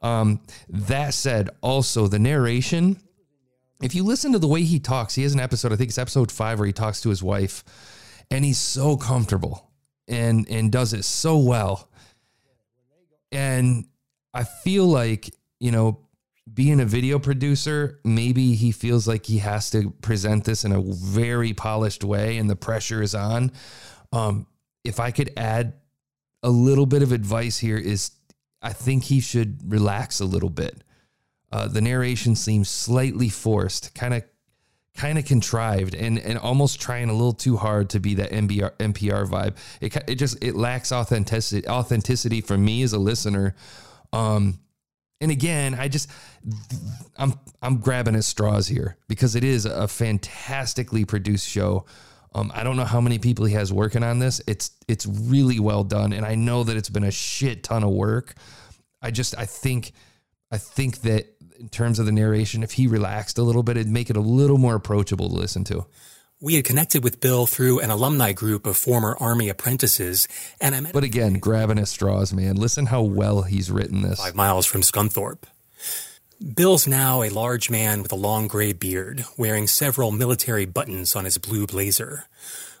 Um, 0.00 0.40
that 0.68 1.12
said, 1.12 1.50
also 1.62 2.06
the 2.06 2.20
narration. 2.20 3.00
If 3.82 3.96
you 3.96 4.04
listen 4.04 4.32
to 4.32 4.38
the 4.38 4.46
way 4.46 4.62
he 4.62 4.78
talks, 4.78 5.16
he 5.16 5.24
has 5.24 5.34
an 5.34 5.40
episode. 5.40 5.72
I 5.72 5.76
think 5.76 5.88
it's 5.88 5.98
episode 5.98 6.30
five 6.30 6.60
where 6.60 6.66
he 6.66 6.72
talks 6.72 7.00
to 7.00 7.08
his 7.08 7.24
wife, 7.24 7.64
and 8.30 8.44
he's 8.44 8.60
so 8.60 8.96
comfortable 8.96 9.68
and 10.06 10.48
and 10.48 10.70
does 10.70 10.92
it 10.92 11.04
so 11.04 11.38
well. 11.38 11.90
And 13.32 13.86
I 14.32 14.44
feel 14.44 14.86
like 14.86 15.34
you 15.58 15.72
know, 15.72 16.06
being 16.52 16.80
a 16.80 16.84
video 16.84 17.18
producer, 17.18 18.00
maybe 18.04 18.54
he 18.54 18.72
feels 18.72 19.06
like 19.06 19.26
he 19.26 19.38
has 19.38 19.70
to 19.70 19.90
present 20.02 20.44
this 20.44 20.64
in 20.64 20.72
a 20.72 20.80
very 20.80 21.52
polished 21.52 22.04
way, 22.04 22.38
and 22.38 22.48
the 22.48 22.56
pressure 22.56 23.02
is 23.02 23.14
on. 23.14 23.52
Um, 24.12 24.46
if 24.84 24.98
I 24.98 25.10
could 25.10 25.32
add 25.36 25.74
a 26.42 26.50
little 26.50 26.86
bit 26.86 27.02
of 27.02 27.12
advice 27.12 27.58
here 27.58 27.76
is 27.76 28.12
I 28.62 28.72
think 28.72 29.04
he 29.04 29.20
should 29.20 29.70
relax 29.70 30.20
a 30.20 30.24
little 30.24 30.50
bit. 30.50 30.82
Uh, 31.52 31.66
the 31.66 31.80
narration 31.80 32.36
seems 32.36 32.68
slightly 32.68 33.28
forced, 33.28 33.94
kind 33.94 34.14
of 34.14 34.22
kind 34.96 35.18
of 35.18 35.24
contrived 35.24 35.94
and 35.94 36.18
and 36.18 36.36
almost 36.38 36.80
trying 36.80 37.08
a 37.08 37.12
little 37.12 37.32
too 37.32 37.56
hard 37.56 37.88
to 37.90 38.00
be 38.00 38.14
that 38.14 38.30
NPR 38.30 38.72
NPR 38.78 39.26
vibe. 39.26 39.56
It 39.80 39.96
it 40.08 40.16
just 40.16 40.42
it 40.42 40.56
lacks 40.56 40.92
authenticity 40.92 41.66
authenticity 41.68 42.40
for 42.40 42.58
me 42.58 42.82
as 42.82 42.92
a 42.92 42.98
listener. 42.98 43.54
Um 44.12 44.60
and 45.20 45.30
again, 45.30 45.74
I 45.74 45.88
just 45.88 46.10
I'm 47.16 47.34
I'm 47.60 47.78
grabbing 47.78 48.16
at 48.16 48.24
straws 48.24 48.66
here 48.66 48.96
because 49.08 49.36
it 49.36 49.44
is 49.44 49.66
a 49.66 49.86
fantastically 49.86 51.04
produced 51.04 51.48
show. 51.48 51.84
Um, 52.34 52.52
I 52.54 52.62
don't 52.62 52.76
know 52.76 52.84
how 52.84 53.00
many 53.00 53.18
people 53.18 53.44
he 53.44 53.54
has 53.54 53.72
working 53.72 54.02
on 54.02 54.18
this. 54.18 54.40
It's 54.46 54.70
it's 54.88 55.06
really 55.06 55.60
well 55.60 55.84
done, 55.84 56.12
and 56.12 56.24
I 56.24 56.36
know 56.36 56.64
that 56.64 56.76
it's 56.76 56.88
been 56.88 57.04
a 57.04 57.10
shit 57.10 57.62
ton 57.62 57.84
of 57.84 57.90
work. 57.90 58.34
I 59.02 59.10
just 59.10 59.36
I 59.38 59.44
think 59.44 59.92
I 60.50 60.58
think 60.58 61.02
that 61.02 61.26
in 61.58 61.68
terms 61.68 61.98
of 61.98 62.06
the 62.06 62.12
narration, 62.12 62.62
if 62.62 62.72
he 62.72 62.86
relaxed 62.86 63.36
a 63.36 63.42
little 63.42 63.62
bit, 63.62 63.76
it'd 63.76 63.92
make 63.92 64.08
it 64.08 64.16
a 64.16 64.20
little 64.20 64.56
more 64.56 64.74
approachable 64.74 65.28
to 65.28 65.34
listen 65.34 65.64
to. 65.64 65.84
We 66.42 66.54
had 66.54 66.64
connected 66.64 67.04
with 67.04 67.20
Bill 67.20 67.44
through 67.44 67.80
an 67.80 67.90
alumni 67.90 68.32
group 68.32 68.66
of 68.66 68.74
former 68.74 69.14
Army 69.20 69.50
apprentices, 69.50 70.26
and 70.58 70.74
I 70.74 70.80
met 70.80 70.94
But 70.94 71.04
again, 71.04 71.34
grabbing 71.34 71.78
at 71.78 71.88
straws, 71.88 72.32
man. 72.32 72.56
Listen 72.56 72.86
how 72.86 73.02
well 73.02 73.42
he's 73.42 73.70
written 73.70 74.00
this. 74.00 74.18
five 74.18 74.34
miles 74.34 74.64
from 74.64 74.80
Scunthorpe. 74.80 75.42
Bill's 76.54 76.86
now 76.86 77.22
a 77.22 77.28
large 77.28 77.68
man 77.68 78.02
with 78.02 78.10
a 78.10 78.16
long 78.16 78.48
gray 78.48 78.72
beard, 78.72 79.26
wearing 79.36 79.66
several 79.66 80.10
military 80.12 80.64
buttons 80.64 81.14
on 81.14 81.26
his 81.26 81.36
blue 81.36 81.66
blazer. 81.66 82.24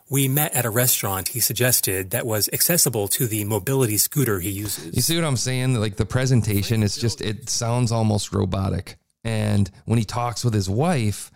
We 0.08 0.26
met 0.26 0.54
at 0.54 0.64
a 0.64 0.70
restaurant 0.70 1.28
he 1.28 1.40
suggested 1.40 2.12
that 2.12 2.24
was 2.24 2.48
accessible 2.54 3.08
to 3.08 3.26
the 3.26 3.44
mobility 3.44 3.98
scooter 3.98 4.40
he 4.40 4.48
uses. 4.48 4.96
You 4.96 5.02
see 5.02 5.16
what 5.16 5.26
I'm 5.26 5.36
saying? 5.36 5.74
Like 5.74 5.96
the 5.96 6.06
presentation, 6.06 6.82
it's 6.82 6.96
just 6.96 7.20
it 7.20 7.50
sounds 7.50 7.92
almost 7.92 8.32
robotic. 8.32 8.96
And 9.22 9.70
when 9.84 9.98
he 9.98 10.06
talks 10.06 10.42
with 10.46 10.54
his 10.54 10.70
wife, 10.70 11.30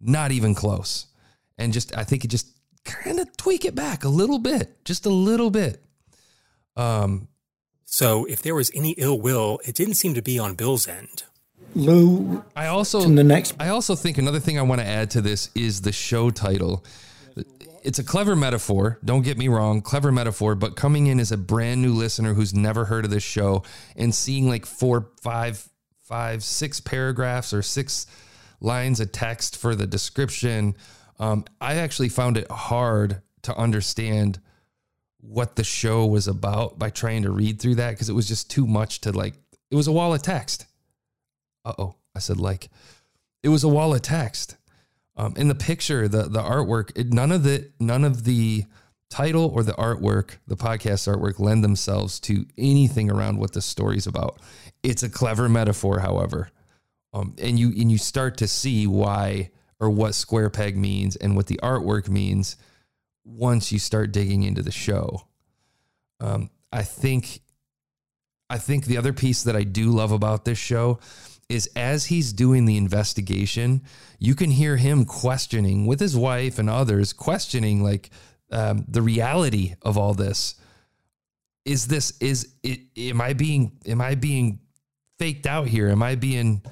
not 0.00 0.32
even 0.32 0.56
close. 0.56 1.06
And 1.58 1.72
just 1.72 1.96
I 1.96 2.04
think 2.04 2.24
it 2.24 2.28
just 2.28 2.48
kind 2.84 3.18
of 3.18 3.36
tweak 3.36 3.64
it 3.64 3.74
back 3.74 4.04
a 4.04 4.08
little 4.08 4.38
bit, 4.38 4.84
just 4.84 5.04
a 5.06 5.10
little 5.10 5.50
bit. 5.50 5.82
Um, 6.76 7.28
So 7.84 8.24
if 8.26 8.42
there 8.42 8.54
was 8.54 8.70
any 8.74 8.92
ill 8.92 9.20
will, 9.20 9.60
it 9.66 9.74
didn't 9.74 9.94
seem 9.94 10.14
to 10.14 10.22
be 10.22 10.38
on 10.38 10.54
Bill's 10.54 10.86
end. 10.86 11.24
Lou, 11.74 12.42
I 12.56 12.66
also 12.66 13.02
in 13.02 13.14
the 13.14 13.24
next 13.24 13.54
I 13.60 13.68
also 13.68 13.94
think 13.94 14.16
another 14.16 14.40
thing 14.40 14.58
I 14.58 14.62
want 14.62 14.80
to 14.80 14.86
add 14.86 15.10
to 15.10 15.20
this 15.20 15.50
is 15.54 15.82
the 15.82 15.92
show 15.92 16.30
title. 16.30 16.84
It's 17.82 17.98
a 17.98 18.04
clever 18.04 18.34
metaphor, 18.34 18.98
don't 19.04 19.22
get 19.22 19.38
me 19.38 19.48
wrong, 19.48 19.82
clever 19.82 20.10
metaphor, 20.10 20.54
but 20.54 20.76
coming 20.76 21.06
in 21.06 21.20
as 21.20 21.30
a 21.30 21.36
brand 21.36 21.80
new 21.82 21.92
listener 21.92 22.34
who's 22.34 22.54
never 22.54 22.86
heard 22.86 23.04
of 23.04 23.10
this 23.10 23.22
show 23.22 23.62
and 23.96 24.14
seeing 24.14 24.48
like 24.48 24.66
four, 24.66 25.10
five, 25.22 25.68
five, 26.02 26.42
six 26.42 26.80
paragraphs 26.80 27.52
or 27.52 27.62
six 27.62 28.06
lines 28.60 28.98
of 28.98 29.12
text 29.12 29.56
for 29.56 29.74
the 29.74 29.86
description, 29.86 30.74
um, 31.18 31.44
I 31.60 31.76
actually 31.76 32.08
found 32.08 32.36
it 32.36 32.50
hard 32.50 33.22
to 33.42 33.56
understand 33.56 34.40
what 35.20 35.56
the 35.56 35.64
show 35.64 36.06
was 36.06 36.28
about 36.28 36.78
by 36.78 36.90
trying 36.90 37.22
to 37.22 37.30
read 37.30 37.60
through 37.60 37.76
that 37.76 37.90
because 37.90 38.08
it 38.08 38.14
was 38.14 38.28
just 38.28 38.50
too 38.50 38.66
much 38.66 39.00
to 39.02 39.12
like, 39.12 39.34
it 39.70 39.76
was 39.76 39.88
a 39.88 39.92
wall 39.92 40.14
of 40.14 40.22
text. 40.22 40.66
Uh 41.64 41.74
oh, 41.78 41.94
I 42.14 42.20
said 42.20 42.38
like, 42.38 42.68
it 43.42 43.48
was 43.48 43.64
a 43.64 43.68
wall 43.68 43.94
of 43.94 44.02
text. 44.02 44.56
Um, 45.16 45.34
in 45.36 45.48
the 45.48 45.54
picture, 45.54 46.06
the 46.06 46.24
the 46.24 46.40
artwork, 46.40 46.92
it, 46.96 47.12
none 47.12 47.32
of 47.32 47.42
the 47.42 47.70
none 47.80 48.04
of 48.04 48.22
the 48.22 48.64
title 49.10 49.46
or 49.46 49.64
the 49.64 49.72
artwork, 49.72 50.36
the 50.46 50.56
podcast 50.56 51.12
artwork, 51.12 51.40
lend 51.40 51.64
themselves 51.64 52.20
to 52.20 52.46
anything 52.56 53.10
around 53.10 53.38
what 53.38 53.52
the 53.52 53.60
story's 53.60 54.06
about. 54.06 54.38
It's 54.84 55.02
a 55.02 55.10
clever 55.10 55.48
metaphor, 55.48 55.98
however, 55.98 56.50
um, 57.12 57.34
and 57.38 57.58
you 57.58 57.68
and 57.70 57.90
you 57.90 57.98
start 57.98 58.36
to 58.38 58.46
see 58.46 58.86
why 58.86 59.50
or 59.80 59.90
what 59.90 60.14
square 60.14 60.50
peg 60.50 60.76
means 60.76 61.16
and 61.16 61.36
what 61.36 61.46
the 61.46 61.60
artwork 61.62 62.08
means 62.08 62.56
once 63.24 63.70
you 63.72 63.78
start 63.78 64.12
digging 64.12 64.42
into 64.42 64.62
the 64.62 64.72
show. 64.72 65.22
Um, 66.20 66.50
I 66.72 66.82
think 66.82 67.40
I 68.50 68.58
think 68.58 68.86
the 68.86 68.96
other 68.96 69.12
piece 69.12 69.42
that 69.42 69.56
I 69.56 69.62
do 69.62 69.90
love 69.90 70.10
about 70.10 70.44
this 70.44 70.58
show 70.58 70.98
is 71.48 71.68
as 71.76 72.06
he's 72.06 72.32
doing 72.32 72.64
the 72.64 72.76
investigation, 72.76 73.82
you 74.18 74.34
can 74.34 74.50
hear 74.50 74.76
him 74.76 75.04
questioning 75.04 75.86
with 75.86 76.00
his 76.00 76.16
wife 76.16 76.58
and 76.58 76.68
others, 76.68 77.12
questioning 77.12 77.82
like 77.82 78.10
um, 78.50 78.84
the 78.88 79.02
reality 79.02 79.74
of 79.82 79.96
all 79.96 80.14
this. 80.14 80.54
Is 81.64 81.86
this 81.86 82.16
is 82.20 82.54
it? 82.62 82.80
Am 82.96 83.20
I 83.20 83.34
being 83.34 83.78
am 83.86 84.00
I 84.00 84.14
being 84.14 84.60
faked 85.18 85.46
out 85.46 85.68
here? 85.68 85.88
Am 85.88 86.02
I 86.02 86.14
being 86.14 86.62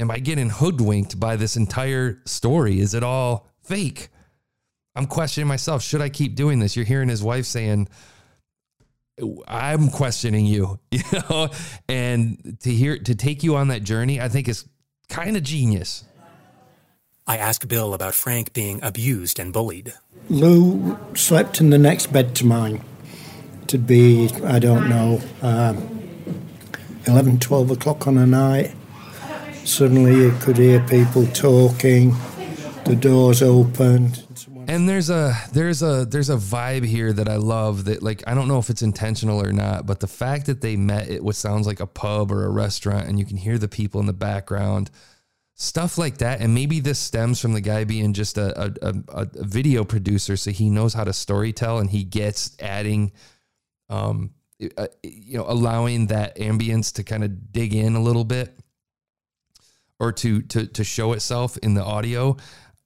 am 0.00 0.10
I 0.10 0.18
getting 0.18 0.48
hoodwinked 0.48 1.20
by 1.20 1.36
this 1.36 1.56
entire 1.56 2.20
story? 2.24 2.80
Is 2.80 2.94
it 2.94 3.04
all 3.04 3.46
fake? 3.62 4.08
I'm 4.96 5.06
questioning 5.06 5.46
myself. 5.46 5.82
Should 5.82 6.00
I 6.00 6.08
keep 6.08 6.34
doing 6.34 6.58
this? 6.58 6.74
You're 6.74 6.86
hearing 6.86 7.08
his 7.08 7.22
wife 7.22 7.44
saying, 7.44 7.88
I'm 9.46 9.90
questioning 9.90 10.46
you, 10.46 10.80
you 10.90 11.02
know, 11.12 11.50
and 11.88 12.58
to 12.62 12.70
hear 12.70 12.98
to 12.98 13.14
take 13.14 13.42
you 13.42 13.56
on 13.56 13.68
that 13.68 13.82
journey, 13.82 14.20
I 14.20 14.28
think 14.28 14.48
is 14.48 14.64
kind 15.08 15.36
of 15.36 15.42
genius. 15.42 16.04
I 17.26 17.36
asked 17.36 17.68
Bill 17.68 17.94
about 17.94 18.14
Frank 18.14 18.52
being 18.54 18.80
abused 18.82 19.38
and 19.38 19.52
bullied. 19.52 19.92
Lou 20.28 20.98
slept 21.14 21.60
in 21.60 21.70
the 21.70 21.78
next 21.78 22.12
bed 22.12 22.34
to 22.36 22.46
mine. 22.46 22.82
It'd 23.64 23.86
be, 23.86 24.30
I 24.44 24.58
don't 24.58 24.88
know, 24.88 25.20
um, 25.42 26.00
11, 27.06 27.38
12 27.38 27.70
o'clock 27.70 28.08
on 28.08 28.18
a 28.18 28.26
night. 28.26 28.74
Suddenly 29.64 30.14
you 30.16 30.32
could 30.40 30.56
hear 30.56 30.80
people 30.80 31.26
talking, 31.28 32.14
the 32.84 32.96
doors 32.96 33.42
opened. 33.42 34.26
And 34.66 34.88
there's 34.88 35.10
a 35.10 35.34
there's 35.52 35.82
a 35.82 36.06
there's 36.06 36.30
a 36.30 36.36
vibe 36.36 36.84
here 36.84 37.12
that 37.12 37.28
I 37.28 37.36
love 37.36 37.84
that 37.84 38.02
like 38.02 38.22
I 38.26 38.34
don't 38.34 38.48
know 38.48 38.58
if 38.58 38.70
it's 38.70 38.82
intentional 38.82 39.44
or 39.44 39.52
not, 39.52 39.84
but 39.84 40.00
the 40.00 40.06
fact 40.06 40.46
that 40.46 40.60
they 40.60 40.76
met 40.76 41.08
at 41.08 41.22
what 41.22 41.34
sounds 41.34 41.66
like 41.66 41.80
a 41.80 41.86
pub 41.86 42.30
or 42.30 42.44
a 42.44 42.50
restaurant 42.50 43.08
and 43.08 43.18
you 43.18 43.24
can 43.24 43.36
hear 43.36 43.58
the 43.58 43.68
people 43.68 44.00
in 44.00 44.06
the 44.06 44.12
background, 44.12 44.90
stuff 45.54 45.98
like 45.98 46.18
that. 46.18 46.40
And 46.40 46.54
maybe 46.54 46.80
this 46.80 46.98
stems 46.98 47.40
from 47.40 47.52
the 47.52 47.60
guy 47.60 47.84
being 47.84 48.12
just 48.12 48.38
a 48.38 48.66
a, 48.66 48.72
a, 48.82 48.94
a 49.08 49.26
video 49.44 49.84
producer, 49.84 50.36
so 50.36 50.50
he 50.52 50.70
knows 50.70 50.94
how 50.94 51.04
to 51.04 51.10
storytell 51.10 51.80
and 51.80 51.90
he 51.90 52.04
gets 52.04 52.56
adding, 52.60 53.12
um, 53.88 54.30
uh, 54.76 54.86
you 55.02 55.36
know, 55.36 55.44
allowing 55.48 56.06
that 56.08 56.36
ambience 56.36 56.92
to 56.94 57.02
kind 57.02 57.24
of 57.24 57.52
dig 57.52 57.74
in 57.74 57.96
a 57.96 58.02
little 58.02 58.24
bit 58.24 58.56
or 60.00 60.10
to 60.12 60.40
to 60.42 60.66
to 60.66 60.82
show 60.82 61.12
itself 61.12 61.56
in 61.58 61.74
the 61.74 61.84
audio. 61.84 62.36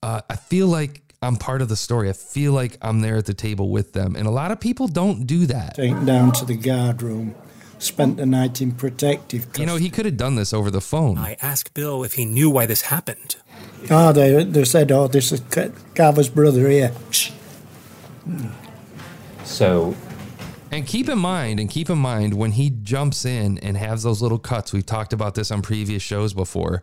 Uh, 0.02 0.20
I 0.28 0.36
feel 0.36 0.66
like 0.66 1.00
I'm 1.22 1.36
part 1.36 1.62
of 1.62 1.70
the 1.70 1.76
story. 1.76 2.10
I 2.10 2.12
feel 2.12 2.52
like 2.52 2.76
I'm 2.82 3.00
there 3.00 3.16
at 3.16 3.24
the 3.24 3.32
table 3.32 3.70
with 3.70 3.94
them, 3.94 4.16
and 4.16 4.26
a 4.26 4.30
lot 4.30 4.50
of 4.50 4.60
people 4.60 4.88
don't 4.88 5.26
do 5.26 5.46
that. 5.46 5.76
Taken 5.76 6.04
down 6.04 6.32
to 6.32 6.44
the 6.44 6.56
guard 6.56 7.00
room, 7.00 7.34
spent 7.78 8.18
the 8.18 8.26
night 8.26 8.60
in 8.60 8.72
protective 8.72 9.46
You 9.58 9.64
know, 9.64 9.76
he 9.76 9.88
could 9.88 10.04
have 10.04 10.18
done 10.18 10.34
this 10.34 10.52
over 10.52 10.70
the 10.70 10.82
phone. 10.82 11.16
I 11.16 11.38
asked 11.40 11.72
Bill 11.72 12.04
if 12.04 12.14
he 12.14 12.26
knew 12.26 12.50
why 12.50 12.66
this 12.66 12.82
happened. 12.82 13.36
Oh, 13.90 14.12
they, 14.12 14.44
they 14.44 14.64
said, 14.64 14.90
oh, 14.92 15.08
this 15.08 15.32
is 15.32 15.40
Ca- 15.50 15.70
Carver's 15.94 16.28
brother 16.28 16.68
here. 16.68 16.92
So, 19.44 19.94
And 20.74 20.84
keep 20.84 21.08
in 21.08 21.20
mind, 21.20 21.60
and 21.60 21.70
keep 21.70 21.88
in 21.88 21.98
mind 21.98 22.34
when 22.34 22.50
he 22.50 22.68
jumps 22.68 23.24
in 23.24 23.58
and 23.58 23.76
has 23.76 24.02
those 24.02 24.20
little 24.20 24.40
cuts. 24.40 24.72
We've 24.72 24.84
talked 24.84 25.12
about 25.12 25.36
this 25.36 25.52
on 25.52 25.62
previous 25.62 26.02
shows 26.02 26.34
before. 26.34 26.82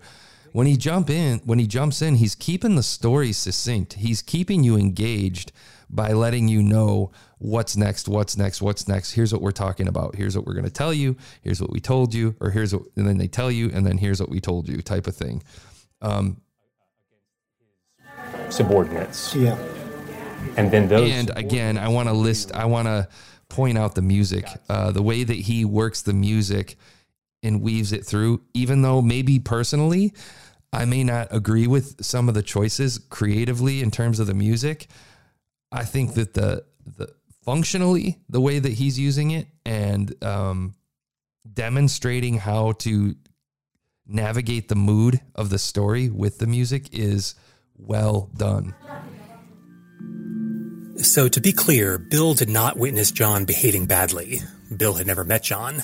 when 0.54 0.68
he 0.68 0.76
jump 0.76 1.10
in, 1.10 1.40
when 1.40 1.60
he 1.60 1.68
jumps 1.68 2.02
in, 2.02 2.16
he's 2.16 2.36
keeping 2.36 2.76
the 2.76 2.84
story 2.84 3.32
succinct. 3.32 3.94
He's 3.94 4.22
keeping 4.22 4.64
you 4.64 4.76
engaged 4.76 5.52
by 5.90 6.12
letting 6.14 6.48
you 6.48 6.62
know 6.62 7.12
what's 7.38 7.76
next, 7.76 8.08
what's 8.08 8.38
next, 8.38 8.62
what's 8.62 8.88
next. 8.88 9.12
Here's 9.12 9.34
what 9.34 9.42
we're 9.42 9.52
talking 9.52 9.88
about. 9.88 10.16
Here's 10.16 10.36
what 10.38 10.46
we're 10.46 10.54
going 10.54 10.66
to 10.66 10.72
tell 10.72 10.94
you. 10.94 11.16
Here's 11.42 11.62
what 11.62 11.72
we 11.72 11.80
told 11.80 12.14
you, 12.14 12.36
or 12.40 12.50
here's 12.50 12.74
what, 12.74 12.84
and 12.96 13.08
then 13.08 13.18
they 13.18 13.28
tell 13.28 13.52
you, 13.52 13.70
and 13.74 13.86
then 13.86 13.98
here's 13.98 14.20
what 14.20 14.30
we 14.30 14.40
told 14.40 14.68
you, 14.70 14.82
type 14.82 15.08
of 15.08 15.16
thing. 15.16 15.44
Um, 16.02 16.42
Subordinates. 18.50 19.36
Yeah. 19.36 19.58
And 20.58 20.72
then 20.72 20.88
those. 20.88 21.10
And 21.10 21.32
again, 21.36 21.78
I 21.78 21.88
want 21.88 22.10
to 22.10 22.14
list, 22.14 22.52
I 22.54 22.66
want 22.66 22.88
to 22.88 23.08
point 23.52 23.78
out 23.78 23.96
the 23.96 24.02
music, 24.02 24.46
uh, 24.70 24.92
the 24.92 25.02
way 25.02 25.24
that 25.24 25.36
he 25.36 25.66
works 25.66 26.02
the 26.02 26.14
music 26.14 26.78
and 27.44 27.62
weaves 27.62 27.92
it 27.92 28.06
through, 28.06 28.42
even 28.54 28.82
though 28.82 29.02
maybe 29.02 29.40
personally, 29.40 30.14
I 30.72 30.86
may 30.86 31.04
not 31.04 31.28
agree 31.32 31.68
with 31.68 32.04
some 32.04 32.30
of 32.30 32.34
the 32.34 32.42
choices 32.42 32.98
creatively 32.98 33.82
in 33.82 33.92
terms 33.92 34.20
of 34.20 34.28
the 34.28 34.34
music. 34.34 34.88
I 35.72 35.84
think 35.84 36.14
that 36.14 36.34
the, 36.34 36.64
the 36.98 37.14
functionally, 37.44 38.20
the 38.30 38.40
way 38.40 38.60
that 38.60 38.72
he's 38.72 38.98
using 38.98 39.32
it 39.32 39.48
and 39.66 40.24
um, 40.24 40.74
demonstrating 41.52 42.38
how 42.38 42.72
to 42.74 43.16
navigate 44.08 44.70
the 44.70 44.76
mood 44.76 45.20
of 45.36 45.50
the 45.50 45.60
story 45.60 46.10
with 46.10 46.38
the 46.38 46.48
music 46.48 46.94
is 46.94 47.36
well 47.78 48.30
done. 48.38 48.74
So, 50.98 51.28
to 51.28 51.42
be 51.42 51.54
clear, 51.54 51.98
Bill 51.98 52.34
did 52.34 52.50
not 52.50 52.78
witness 52.78 53.12
John 53.12 53.46
behaving 53.46 53.86
badly. 53.86 54.42
Bill 54.76 54.94
had 54.94 55.08
never 55.08 55.24
met 55.24 55.44
John, 55.44 55.84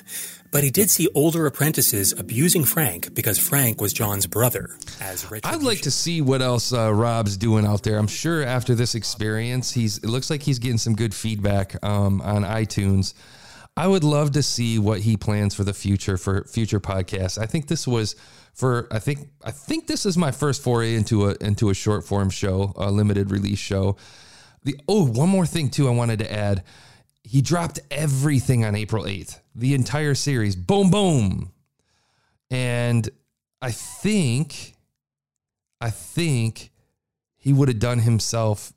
but 0.51 0.63
he 0.63 0.69
did 0.69 0.89
see 0.89 1.07
older 1.13 1.45
apprentices 1.45 2.13
abusing 2.13 2.63
Frank 2.63 3.13
because 3.13 3.37
Frank 3.37 3.81
was 3.81 3.93
John's 3.93 4.27
brother. 4.27 4.77
As 5.01 5.25
I'd 5.43 5.63
like 5.63 5.81
to 5.81 5.91
see 5.91 6.21
what 6.21 6.41
else 6.41 6.71
uh, 6.71 6.93
Rob's 6.93 7.37
doing 7.37 7.65
out 7.65 7.83
there. 7.83 7.97
I'm 7.97 8.07
sure 8.07 8.43
after 8.43 8.75
this 8.75 8.95
experience, 8.95 9.71
he's 9.71 9.97
it 9.97 10.07
looks 10.07 10.29
like 10.29 10.43
he's 10.43 10.59
getting 10.59 10.77
some 10.77 10.95
good 10.95 11.13
feedback 11.13 11.83
um, 11.83 12.21
on 12.21 12.43
iTunes. 12.43 13.13
I 13.75 13.87
would 13.87 14.03
love 14.03 14.31
to 14.31 14.43
see 14.43 14.79
what 14.79 15.01
he 15.01 15.17
plans 15.17 15.53
for 15.53 15.63
the 15.63 15.73
future 15.73 16.17
for 16.17 16.43
future 16.45 16.79
podcasts. 16.79 17.37
I 17.37 17.45
think 17.45 17.67
this 17.67 17.87
was 17.87 18.15
for 18.53 18.87
I 18.91 18.99
think 18.99 19.29
I 19.43 19.51
think 19.51 19.87
this 19.87 20.05
is 20.05 20.17
my 20.17 20.31
first 20.31 20.63
foray 20.63 20.95
into 20.95 21.27
a 21.29 21.35
into 21.41 21.69
a 21.69 21.73
short 21.73 22.05
form 22.05 22.29
show, 22.29 22.73
a 22.75 22.89
limited 22.89 23.31
release 23.31 23.59
show. 23.59 23.97
The 24.63 24.79
oh, 24.87 25.05
one 25.05 25.29
more 25.29 25.45
thing 25.45 25.69
too 25.69 25.87
I 25.87 25.91
wanted 25.91 26.19
to 26.19 26.31
add. 26.31 26.63
He 27.23 27.41
dropped 27.41 27.79
everything 27.91 28.63
on 28.63 28.75
April 28.75 29.03
8th. 29.03 29.39
The 29.55 29.73
entire 29.73 30.15
series. 30.15 30.55
Boom 30.55 30.89
boom. 30.89 31.51
And 32.49 33.09
I 33.61 33.71
think 33.71 34.75
I 35.81 35.89
think 35.89 36.71
he 37.35 37.53
would 37.53 37.67
have 37.67 37.79
done 37.79 37.99
himself 37.99 38.73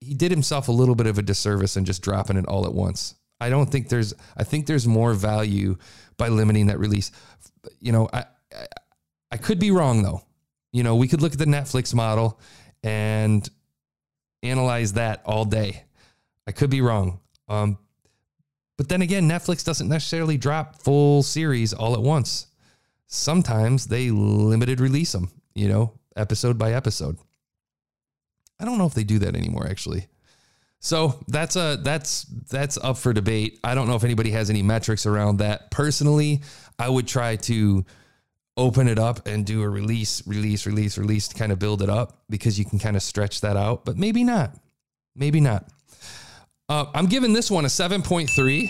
he 0.00 0.14
did 0.14 0.30
himself 0.30 0.68
a 0.68 0.72
little 0.72 0.94
bit 0.94 1.06
of 1.06 1.18
a 1.18 1.22
disservice 1.22 1.76
in 1.76 1.84
just 1.84 2.02
dropping 2.02 2.36
it 2.36 2.46
all 2.46 2.66
at 2.66 2.74
once. 2.74 3.14
I 3.40 3.50
don't 3.50 3.70
think 3.70 3.88
there's 3.88 4.14
I 4.36 4.44
think 4.44 4.66
there's 4.66 4.86
more 4.86 5.12
value 5.12 5.76
by 6.16 6.28
limiting 6.28 6.66
that 6.66 6.78
release. 6.78 7.12
You 7.80 7.92
know, 7.92 8.08
I 8.12 8.24
I, 8.52 8.66
I 9.32 9.36
could 9.36 9.58
be 9.58 9.70
wrong 9.70 10.02
though. 10.02 10.22
You 10.72 10.82
know, 10.82 10.96
we 10.96 11.08
could 11.08 11.22
look 11.22 11.32
at 11.32 11.38
the 11.38 11.46
Netflix 11.46 11.94
model 11.94 12.40
and 12.82 13.48
analyze 14.50 14.94
that 14.94 15.22
all 15.24 15.44
day. 15.44 15.84
I 16.46 16.52
could 16.52 16.70
be 16.70 16.80
wrong. 16.80 17.20
Um, 17.48 17.78
but 18.76 18.88
then 18.88 19.02
again, 19.02 19.28
Netflix 19.28 19.64
doesn't 19.64 19.88
necessarily 19.88 20.36
drop 20.36 20.82
full 20.82 21.22
series 21.22 21.72
all 21.72 21.94
at 21.94 22.02
once. 22.02 22.46
Sometimes 23.06 23.86
they 23.86 24.10
limited 24.10 24.80
release 24.80 25.12
them, 25.12 25.30
you 25.54 25.68
know, 25.68 25.92
episode 26.16 26.58
by 26.58 26.72
episode. 26.72 27.16
I 28.58 28.64
don't 28.64 28.78
know 28.78 28.86
if 28.86 28.94
they 28.94 29.04
do 29.04 29.18
that 29.20 29.36
anymore, 29.36 29.66
actually. 29.66 30.06
So 30.80 31.18
that's 31.28 31.56
a 31.56 31.78
that's 31.82 32.24
that's 32.50 32.76
up 32.78 32.98
for 32.98 33.12
debate. 33.12 33.58
I 33.64 33.74
don't 33.74 33.88
know 33.88 33.96
if 33.96 34.04
anybody 34.04 34.30
has 34.32 34.50
any 34.50 34.62
metrics 34.62 35.06
around 35.06 35.38
that. 35.38 35.70
Personally, 35.70 36.42
I 36.78 36.88
would 36.88 37.08
try 37.08 37.36
to 37.36 37.84
open 38.56 38.88
it 38.88 38.98
up 38.98 39.26
and 39.26 39.44
do 39.44 39.62
a 39.62 39.68
release, 39.68 40.26
release, 40.26 40.66
release, 40.66 40.96
release 40.96 41.28
to 41.28 41.34
kind 41.36 41.52
of 41.52 41.58
build 41.58 41.82
it 41.82 41.90
up 41.90 42.18
because 42.30 42.58
you 42.58 42.64
can 42.64 42.78
kind 42.78 42.96
of 42.96 43.02
stretch 43.02 43.40
that 43.42 43.56
out, 43.56 43.84
but 43.84 43.96
maybe 43.96 44.24
not. 44.24 44.54
Maybe 45.14 45.40
not. 45.40 45.68
Uh, 46.68 46.86
I'm 46.94 47.06
giving 47.06 47.32
this 47.32 47.50
one 47.50 47.64
a 47.64 47.68
7.3. 47.68 48.68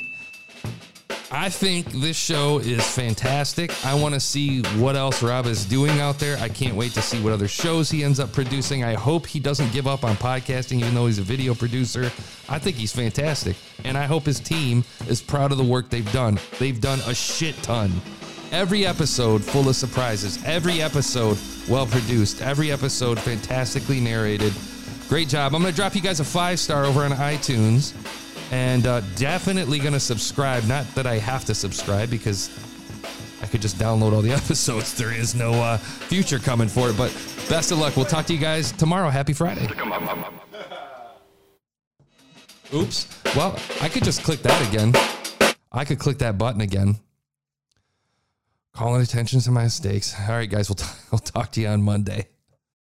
I 1.30 1.48
think 1.48 1.90
this 1.92 2.16
show 2.16 2.58
is 2.58 2.86
fantastic. 2.86 3.72
I 3.84 3.94
want 3.94 4.14
to 4.14 4.20
see 4.20 4.62
what 4.78 4.94
else 4.94 5.22
Rob 5.22 5.46
is 5.46 5.64
doing 5.64 5.98
out 5.98 6.18
there. 6.20 6.36
I 6.38 6.48
can't 6.48 6.76
wait 6.76 6.92
to 6.92 7.02
see 7.02 7.20
what 7.20 7.32
other 7.32 7.48
shows 7.48 7.90
he 7.90 8.04
ends 8.04 8.20
up 8.20 8.32
producing. 8.32 8.84
I 8.84 8.94
hope 8.94 9.26
he 9.26 9.40
doesn't 9.40 9.72
give 9.72 9.88
up 9.88 10.04
on 10.04 10.14
podcasting, 10.16 10.78
even 10.78 10.94
though 10.94 11.06
he's 11.06 11.18
a 11.18 11.22
video 11.22 11.54
producer. 11.54 12.12
I 12.48 12.60
think 12.60 12.76
he's 12.76 12.92
fantastic. 12.92 13.56
And 13.84 13.98
I 13.98 14.04
hope 14.04 14.24
his 14.24 14.38
team 14.38 14.84
is 15.08 15.20
proud 15.20 15.50
of 15.50 15.58
the 15.58 15.64
work 15.64 15.90
they've 15.90 16.12
done. 16.12 16.38
They've 16.60 16.80
done 16.80 17.00
a 17.06 17.14
shit 17.14 17.56
ton. 17.62 17.90
Every 18.52 18.86
episode 18.86 19.42
full 19.42 19.68
of 19.68 19.76
surprises. 19.76 20.38
Every 20.44 20.80
episode 20.80 21.38
well 21.68 21.86
produced. 21.86 22.42
Every 22.42 22.70
episode 22.70 23.18
fantastically 23.18 24.00
narrated. 24.00 24.52
Great 25.08 25.28
job. 25.28 25.54
I'm 25.54 25.62
going 25.62 25.72
to 25.72 25.76
drop 25.76 25.94
you 25.94 26.00
guys 26.00 26.20
a 26.20 26.24
five 26.24 26.58
star 26.58 26.84
over 26.84 27.04
on 27.04 27.10
iTunes 27.12 27.94
and 28.52 28.86
uh, 28.86 29.00
definitely 29.16 29.78
going 29.78 29.92
to 29.92 30.00
subscribe. 30.00 30.64
Not 30.64 30.86
that 30.94 31.06
I 31.06 31.18
have 31.18 31.44
to 31.46 31.54
subscribe 31.54 32.08
because 32.08 32.50
I 33.42 33.46
could 33.46 33.60
just 33.60 33.76
download 33.76 34.12
all 34.12 34.22
the 34.22 34.32
episodes. 34.32 34.94
There 34.94 35.12
is 35.12 35.34
no 35.34 35.52
uh, 35.52 35.76
future 35.78 36.38
coming 36.38 36.68
for 36.68 36.88
it. 36.88 36.96
But 36.96 37.12
best 37.48 37.72
of 37.72 37.78
luck. 37.78 37.96
We'll 37.96 38.06
talk 38.06 38.26
to 38.26 38.32
you 38.34 38.40
guys 38.40 38.72
tomorrow. 38.72 39.10
Happy 39.10 39.32
Friday. 39.32 39.68
Oops. 42.72 43.36
Well, 43.36 43.58
I 43.80 43.88
could 43.88 44.04
just 44.04 44.22
click 44.24 44.42
that 44.42 44.68
again. 44.68 44.92
I 45.72 45.84
could 45.84 45.98
click 45.98 46.18
that 46.18 46.38
button 46.38 46.60
again. 46.60 46.96
Calling 48.76 49.00
attention 49.00 49.40
to 49.40 49.50
my 49.50 49.62
mistakes. 49.62 50.14
All 50.20 50.34
right, 50.34 50.50
guys, 50.50 50.68
we'll, 50.68 50.86
we'll 51.10 51.18
talk 51.18 51.50
to 51.52 51.62
you 51.62 51.68
on 51.68 51.82
Monday. 51.82 52.28